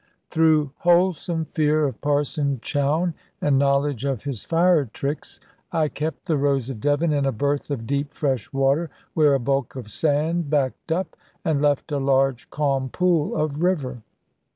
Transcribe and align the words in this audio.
Through 0.31 0.71
wholesome 0.77 1.45
fear 1.45 1.85
of 1.85 2.01
Parson 2.01 2.59
Chowne, 2.63 3.13
and 3.39 3.59
knowledge 3.59 4.03
of 4.03 4.23
his 4.23 4.43
fire 4.43 4.85
tricks, 4.85 5.39
I 5.71 5.89
kept 5.89 6.25
the 6.25 6.37
Rose 6.37 6.69
of 6.71 6.81
Devon 6.81 7.13
in 7.13 7.23
a 7.27 7.31
berth 7.31 7.69
of 7.69 7.85
deep 7.85 8.11
fresh 8.15 8.51
water; 8.51 8.89
where 9.13 9.35
a 9.35 9.39
bulk 9.39 9.75
of 9.75 9.91
sand 9.91 10.49
backed 10.49 10.91
up, 10.91 11.15
and 11.45 11.61
left 11.61 11.91
a 11.91 11.99
large 11.99 12.49
calm 12.49 12.89
pool 12.89 13.35
of 13.35 13.61
river. 13.61 14.01